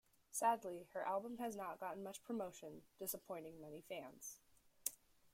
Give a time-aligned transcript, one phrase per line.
[0.31, 4.39] Sadly, her album has not gotten much promotion, disappointing many fans.